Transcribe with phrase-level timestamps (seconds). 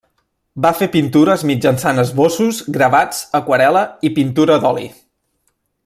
[0.65, 4.89] Va fer pintures mitjançant esbossos, gravats, aquarel·la, i pintura d'oli.